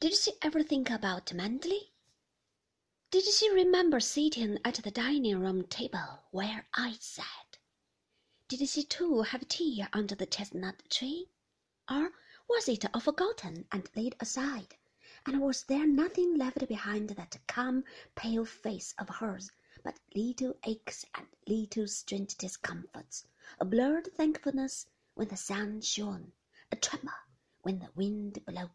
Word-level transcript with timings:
Did 0.00 0.14
she 0.14 0.34
ever 0.42 0.62
think 0.62 0.90
about 0.90 1.34
Manderley? 1.34 1.90
Did 3.10 3.24
she 3.24 3.50
remember 3.50 3.98
sitting 3.98 4.60
at 4.64 4.76
the 4.76 4.92
dining 4.92 5.40
room 5.40 5.66
table 5.66 6.22
where 6.30 6.68
I 6.72 6.92
sat? 7.00 7.58
Did 8.46 8.68
she 8.68 8.84
too 8.84 9.22
have 9.22 9.48
tea 9.48 9.84
under 9.92 10.14
the 10.14 10.24
chestnut 10.24 10.88
tree? 10.88 11.30
Or 11.90 12.12
was 12.48 12.68
it 12.68 12.84
all 12.94 13.00
forgotten 13.00 13.66
and 13.72 13.90
laid 13.96 14.14
aside? 14.20 14.76
And 15.26 15.40
was 15.40 15.64
there 15.64 15.84
nothing 15.84 16.36
left 16.36 16.68
behind 16.68 17.08
that 17.10 17.36
calm, 17.48 17.82
pale 18.14 18.44
face 18.44 18.94
of 19.00 19.08
hers 19.08 19.50
but 19.82 19.98
little 20.14 20.54
aches 20.62 21.06
and 21.16 21.26
little 21.48 21.88
strange 21.88 22.36
discomforts, 22.36 23.26
a 23.58 23.64
blurred 23.64 24.12
thankfulness 24.14 24.86
when 25.14 25.26
the 25.26 25.36
sun 25.36 25.80
shone, 25.80 26.34
a 26.70 26.76
tremor 26.76 27.26
when 27.62 27.80
the 27.80 27.90
wind 27.96 28.44
blew? 28.46 28.70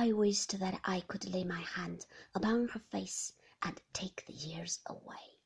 I 0.00 0.12
wished 0.12 0.56
that 0.60 0.80
I 0.84 1.00
could 1.00 1.24
lay 1.28 1.42
my 1.42 1.58
hand 1.60 2.06
upon 2.32 2.68
her 2.68 2.78
face 2.78 3.32
and 3.60 3.82
take 3.92 4.24
the 4.26 4.32
years 4.32 4.78
away. 4.86 5.40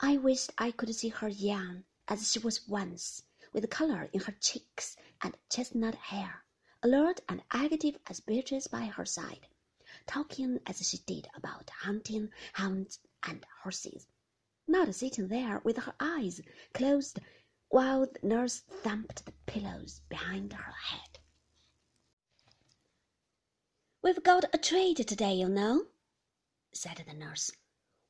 I 0.00 0.16
wished 0.16 0.50
I 0.56 0.70
could 0.70 0.94
see 0.94 1.10
her 1.10 1.28
young 1.28 1.84
as 2.08 2.32
she 2.32 2.38
was 2.38 2.66
once, 2.66 3.24
with 3.52 3.68
colour 3.68 4.08
in 4.14 4.20
her 4.20 4.32
cheeks 4.32 4.96
and 5.20 5.36
chestnut 5.50 5.94
hair, 5.94 6.46
alert 6.82 7.20
and 7.28 7.42
active 7.50 7.98
as 8.06 8.20
Beatrice 8.20 8.66
by 8.66 8.86
her 8.86 9.04
side, 9.04 9.46
talking 10.06 10.60
as 10.64 10.88
she 10.88 10.96
did 10.96 11.28
about 11.34 11.68
hunting, 11.68 12.32
hounds, 12.54 12.98
and 13.24 13.44
horses, 13.62 14.06
not 14.66 14.94
sitting 14.94 15.28
there 15.28 15.58
with 15.58 15.76
her 15.76 15.94
eyes 16.00 16.40
closed 16.72 17.18
while 17.68 18.06
the 18.06 18.26
nurse 18.26 18.60
thumped 18.60 19.26
the 19.26 19.32
pillows 19.44 20.00
behind 20.08 20.54
her 20.54 20.72
head. 20.72 21.18
We've 24.04 24.22
got 24.22 24.54
a 24.54 24.58
treat 24.58 24.98
today, 25.08 25.32
you 25.32 25.48
know, 25.48 25.86
said 26.74 27.02
the 27.06 27.14
nurse. 27.14 27.50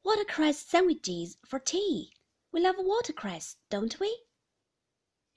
Watercress 0.03 0.59
sandwiches 0.59 1.37
for 1.47 1.61
tea. 1.61 2.13
We 2.51 2.61
love 2.61 2.75
watercress, 2.79 3.59
don't 3.71 4.01
we? 4.01 4.25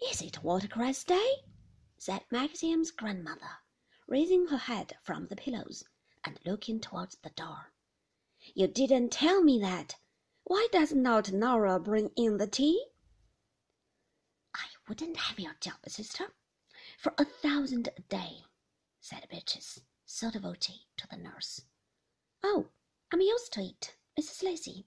Is 0.09 0.23
it 0.23 0.41
watercress 0.41 1.03
day? 1.03 1.43
said 1.99 2.25
Maxim's 2.31 2.89
grandmother, 2.89 3.59
raising 4.07 4.47
her 4.47 4.57
head 4.57 4.97
from 5.03 5.27
the 5.27 5.35
pillows 5.35 5.83
and 6.23 6.39
looking 6.43 6.79
towards 6.79 7.17
the 7.17 7.29
door. 7.29 7.71
You 8.55 8.65
didn't 8.67 9.11
tell 9.11 9.43
me 9.43 9.59
that. 9.59 9.97
Why 10.43 10.67
does 10.71 10.91
not 10.91 11.31
Nora 11.31 11.79
bring 11.79 12.09
in 12.15 12.37
the 12.37 12.47
tea? 12.47 12.83
I 14.55 14.65
wouldn't 14.89 15.17
have 15.17 15.39
your 15.39 15.55
job, 15.61 15.77
sister, 15.87 16.33
for 16.97 17.13
a 17.19 17.25
thousand 17.25 17.89
a 17.95 18.01
day, 18.01 18.45
said 18.99 19.27
Beatrice 19.29 19.81
sotto 20.09 20.39
voce 20.39 20.85
to 20.95 21.05
the 21.11 21.17
nurse. 21.17 21.63
Oh, 22.41 22.69
I'm 23.11 23.19
used 23.19 23.51
to 23.53 23.61
it, 23.61 23.93
Mrs. 24.17 24.41
Lacey, 24.41 24.85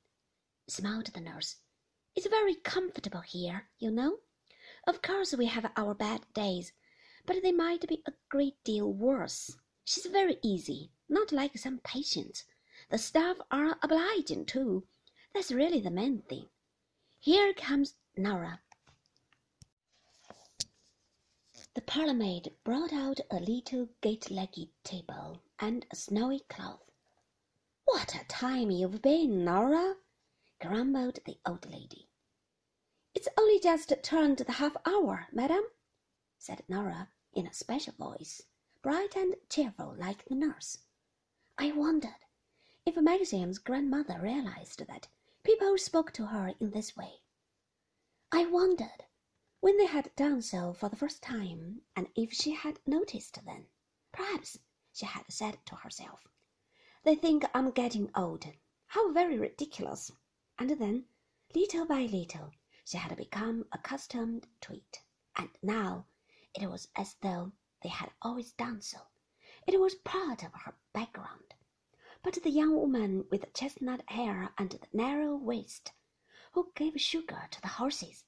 smiled 0.67 1.09
the 1.09 1.21
nurse. 1.21 1.57
It's 2.17 2.27
very 2.27 2.55
comfortable 2.55 3.21
here, 3.21 3.69
you 3.79 3.91
know. 3.91 4.21
Of 4.87 5.03
course 5.03 5.35
we 5.35 5.45
have 5.45 5.71
our 5.77 5.95
bad 5.95 6.23
days, 6.33 6.73
but 7.27 7.37
they 7.43 7.53
might 7.53 7.87
be 7.87 8.03
a 8.07 8.15
great 8.31 8.65
deal 8.65 8.91
worse. 8.91 9.59
She's 9.85 10.07
very 10.07 10.39
easy, 10.43 10.91
not 11.07 11.33
like 11.33 11.59
some 11.59 11.81
patients. 11.81 12.45
The 12.89 12.97
staff 12.97 13.37
are 13.51 13.79
obliging 13.83 14.47
too. 14.47 14.87
That's 15.35 15.53
really 15.53 15.83
the 15.83 15.91
main 15.91 16.23
thing. 16.23 16.49
Here 17.19 17.53
comes 17.53 17.95
Nora. 18.17 18.63
The 21.75 21.83
parlour-maid 21.83 22.57
brought 22.65 22.93
out 22.93 23.21
a 23.31 23.39
little 23.39 23.91
gate-legged 24.01 24.71
table 24.83 25.41
and 25.61 25.87
a 25.93 25.95
snowy 25.95 26.41
cloth. 26.41 26.91
"What 27.85 28.17
a 28.17 28.25
time 28.25 28.73
you've 28.73 29.01
been, 29.01 29.45
Nora!" 29.45 29.99
grumbled 30.61 31.21
the 31.25 31.39
old 31.47 31.71
lady. 31.71 32.09
"It's 33.15 33.29
only 33.39 33.61
just 33.61 33.93
turned 34.03 34.39
the 34.39 34.51
half 34.55 34.77
hour, 34.85 35.29
madam," 35.31 35.63
said 36.39 36.65
Nora 36.69 37.13
in 37.33 37.47
a 37.47 37.55
special 37.55 37.93
voice, 37.93 38.43
bright 38.83 39.15
and 39.15 39.37
cheerful 39.49 39.95
like 39.95 40.25
the 40.25 40.35
nurse. 40.35 40.79
I 41.57 41.71
wondered 41.71 42.25
if 42.85 42.97
Maxim's 42.97 43.59
grandmother 43.59 44.19
realized 44.21 44.85
that 44.89 45.07
people 45.45 45.79
spoke 45.79 46.11
to 46.15 46.27
her 46.27 46.49
in 46.59 46.73
this 46.73 46.97
way. 46.97 47.23
I 48.33 48.47
wondered 48.47 49.05
when 49.61 49.77
they 49.77 49.85
had 49.85 50.15
done 50.17 50.41
so 50.41 50.73
for 50.73 50.89
the 50.89 50.97
first 50.97 51.23
time, 51.23 51.83
and 51.95 52.09
if 52.15 52.33
she 52.33 52.53
had 52.53 52.81
noticed 52.87 53.39
then, 53.45 53.67
perhaps 54.11 54.59
she 54.91 55.05
had 55.05 55.31
said 55.31 55.59
to 55.67 55.77
herself, 55.77 56.27
They 57.05 57.15
think 57.15 57.45
I'm 57.53 57.71
getting 57.71 58.11
old. 58.15 58.47
How 58.87 59.13
very 59.13 59.39
ridiculous! 59.39 60.11
And 60.59 60.71
then, 60.71 61.05
little 61.55 61.85
by 61.85 62.07
little, 62.07 62.53
she 62.87 62.97
had 62.97 63.15
become 63.19 63.67
accustomed 63.71 64.47
to 64.63 64.73
it, 64.73 65.03
and 65.37 65.51
now 65.63 66.07
it 66.55 66.67
was 66.67 66.89
as 66.97 67.17
though 67.21 67.53
they 67.83 67.91
had 67.91 68.13
always 68.23 68.53
done 68.53 68.81
so. 68.81 68.99
It 69.67 69.79
was 69.79 69.95
part 69.95 70.43
of 70.43 70.55
her 70.55 70.75
background. 70.95 71.55
But 72.23 72.43
the 72.43 72.51
young 72.51 72.75
woman 72.75 73.27
with 73.31 73.43
the 73.43 73.47
chestnut 73.49 74.09
hair 74.11 74.55
and 74.57 74.71
the 74.71 74.81
narrow 74.95 75.37
waist, 75.37 75.93
who 76.53 76.73
gave 76.75 76.99
sugar 76.99 77.47
to 77.51 77.61
the 77.61 77.69
horses, 77.69 78.25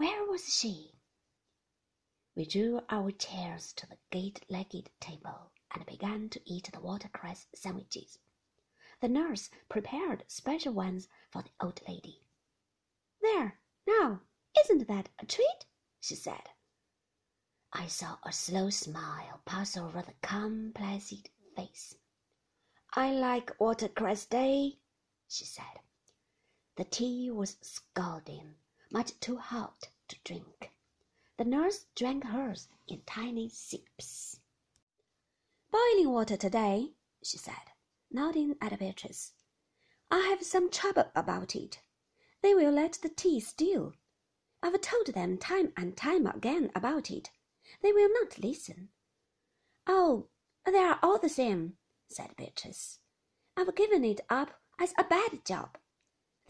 where 0.00 0.24
was 0.24 0.54
she? 0.54 0.94
We 2.34 2.46
drew 2.46 2.80
our 2.88 3.10
chairs 3.10 3.74
to 3.74 3.86
the 3.86 3.98
gate-legged 4.10 4.88
table 4.98 5.52
and 5.74 5.84
began 5.84 6.30
to 6.30 6.40
eat 6.46 6.70
the 6.72 6.80
watercress 6.80 7.48
sandwiches. 7.54 8.18
The 9.02 9.10
nurse 9.10 9.50
prepared 9.68 10.24
special 10.26 10.72
ones 10.72 11.06
for 11.30 11.42
the 11.42 11.50
old 11.60 11.82
lady. 11.86 12.24
There, 13.20 13.60
now, 13.86 14.22
isn't 14.64 14.88
that 14.88 15.10
a 15.18 15.26
treat? 15.26 15.66
she 16.00 16.14
said. 16.14 16.48
I 17.74 17.86
saw 17.86 18.16
a 18.22 18.32
slow 18.32 18.70
smile 18.70 19.42
pass 19.44 19.76
over 19.76 20.00
the 20.00 20.14
calm, 20.22 20.72
placid 20.74 21.28
face. 21.54 21.94
I 22.94 23.12
like 23.12 23.60
watercress 23.60 24.24
day, 24.24 24.78
she 25.28 25.44
said. 25.44 25.80
The 26.76 26.84
tea 26.84 27.30
was 27.30 27.58
scalding 27.60 28.54
much 28.90 29.18
too 29.20 29.36
hot 29.36 29.88
to 30.08 30.16
drink. 30.24 30.72
The 31.36 31.44
nurse 31.44 31.86
drank 31.94 32.24
hers 32.24 32.68
in 32.88 33.02
tiny 33.06 33.48
sips. 33.48 34.40
Boiling 35.70 36.10
water 36.10 36.36
today, 36.36 36.92
she 37.22 37.38
said, 37.38 37.72
nodding 38.10 38.56
at 38.60 38.78
Beatrice. 38.78 39.32
I 40.10 40.20
have 40.28 40.42
some 40.42 40.70
trouble 40.70 41.10
about 41.14 41.54
it. 41.54 41.80
They 42.42 42.54
will 42.54 42.72
let 42.72 42.98
the 43.02 43.08
tea 43.08 43.40
stew. 43.40 43.94
I've 44.62 44.80
told 44.80 45.06
them 45.06 45.38
time 45.38 45.72
and 45.76 45.96
time 45.96 46.26
again 46.26 46.70
about 46.74 47.10
it. 47.10 47.30
They 47.82 47.92
will 47.92 48.10
not 48.12 48.38
listen. 48.38 48.88
Oh, 49.86 50.26
they 50.66 50.78
are 50.78 50.98
all 51.02 51.18
the 51.18 51.28
same, 51.28 51.74
said 52.08 52.34
Beatrice. 52.36 52.98
I've 53.56 53.74
given 53.74 54.04
it 54.04 54.20
up 54.28 54.60
as 54.78 54.92
a 54.98 55.04
bad 55.04 55.44
job. 55.44 55.78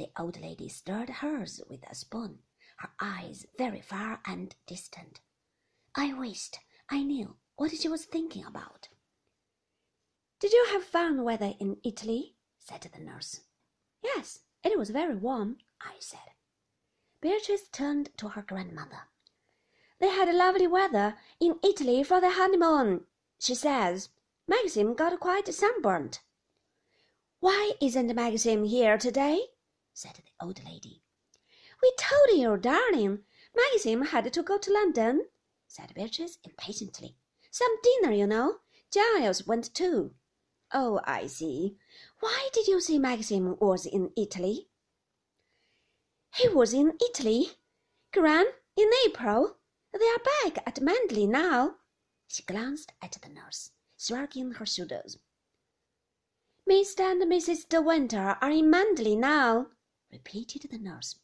The 0.00 0.10
old 0.18 0.40
lady 0.40 0.70
stirred 0.70 1.10
hers 1.10 1.60
with 1.68 1.82
a 1.82 1.94
spoon, 1.94 2.38
her 2.78 2.88
eyes 2.98 3.44
very 3.58 3.82
far 3.82 4.22
and 4.24 4.56
distant. 4.66 5.20
I 5.94 6.14
wished 6.14 6.58
I 6.88 7.02
knew 7.02 7.36
what 7.56 7.72
she 7.72 7.86
was 7.86 8.06
thinking 8.06 8.46
about. 8.46 8.88
Did 10.38 10.54
you 10.54 10.68
have 10.72 10.84
fine 10.84 11.22
weather 11.22 11.52
in 11.60 11.82
Italy? 11.84 12.34
said 12.58 12.80
the 12.80 12.98
nurse. 12.98 13.42
Yes, 14.02 14.38
it 14.64 14.78
was 14.78 14.88
very 14.88 15.16
warm, 15.16 15.58
I 15.82 15.96
said. 15.98 16.32
Beatrice 17.20 17.68
turned 17.68 18.16
to 18.16 18.28
her 18.28 18.42
grandmother. 18.42 19.02
They 19.98 20.08
had 20.08 20.34
lovely 20.34 20.66
weather 20.66 21.18
in 21.40 21.60
Italy 21.62 22.04
for 22.04 22.22
their 22.22 22.32
honeymoon, 22.32 23.04
she 23.38 23.54
says. 23.54 24.08
Maxim 24.48 24.94
got 24.94 25.20
quite 25.20 25.52
sunburnt. 25.52 26.22
Why 27.40 27.72
isn't 27.82 28.14
Maxim 28.14 28.64
here 28.64 28.96
today? 28.96 29.48
Said 30.02 30.16
the 30.16 30.46
old 30.46 30.64
lady. 30.64 31.02
We 31.82 31.92
told 31.98 32.30
you, 32.40 32.56
darling. 32.56 33.18
Maxim 33.54 34.00
had 34.00 34.32
to 34.32 34.42
go 34.42 34.56
to 34.56 34.72
London, 34.72 35.26
said 35.66 35.92
Beatrice 35.94 36.38
impatiently. 36.42 37.18
Some 37.50 37.76
dinner, 37.82 38.10
you 38.10 38.26
know. 38.26 38.60
Giles 38.90 39.46
went 39.46 39.74
too. 39.74 40.14
Oh, 40.72 41.02
I 41.04 41.26
see. 41.26 41.76
Why 42.18 42.48
did 42.54 42.66
you 42.66 42.80
say 42.80 42.98
Maxim 42.98 43.58
was 43.60 43.84
in 43.84 44.10
Italy? 44.16 44.70
He 46.34 46.48
was 46.48 46.72
in 46.72 46.94
Italy, 47.10 47.50
Gran, 48.10 48.46
in 48.78 48.88
April. 49.04 49.58
They 49.92 50.08
are 50.08 50.50
back 50.50 50.66
at 50.66 50.80
Manderley 50.80 51.28
now. 51.28 51.74
She 52.26 52.42
glanced 52.44 52.94
at 53.02 53.18
the 53.20 53.28
nurse, 53.28 53.72
shrugging 53.98 54.52
her 54.52 54.64
shoulders. 54.64 55.18
Mr. 56.66 57.00
and 57.00 57.30
Mrs. 57.30 57.68
De 57.68 57.82
Winter 57.82 58.38
are 58.40 58.50
in 58.50 58.70
Manderley 58.70 59.18
now, 59.18 59.66
repeated 60.10 60.70
the 60.70 60.78
nurse. 60.78 61.16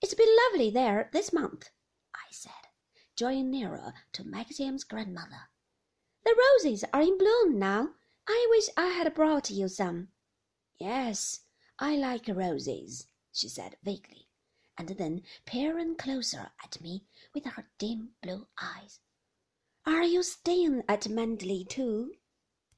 It's 0.00 0.14
been 0.14 0.36
lovely 0.50 0.70
there 0.70 1.08
this 1.12 1.32
month, 1.32 1.70
I 2.14 2.30
said, 2.30 2.52
drawing 3.16 3.50
nearer 3.50 3.94
to 4.14 4.24
Maxim's 4.24 4.84
grandmother 4.84 5.48
The 6.24 6.34
roses 6.36 6.84
are 6.92 7.02
in 7.02 7.18
bloom 7.18 7.58
now. 7.58 7.94
I 8.26 8.46
wish 8.50 8.68
I 8.76 8.88
had 8.88 9.14
brought 9.14 9.50
you 9.50 9.68
some. 9.68 10.08
Yes, 10.78 11.40
I 11.78 11.96
like 11.96 12.28
roses, 12.28 13.06
she 13.32 13.48
said 13.48 13.76
vaguely, 13.82 14.28
and 14.76 14.88
then 14.88 15.22
peering 15.44 15.96
closer 15.96 16.50
at 16.62 16.80
me 16.80 17.04
with 17.34 17.44
her 17.44 17.68
dim 17.78 18.14
blue 18.22 18.46
eyes. 18.60 19.00
Are 19.84 20.04
you 20.04 20.22
staying 20.22 20.82
at 20.88 21.08
Manderley 21.08 21.68
too? 21.68 22.14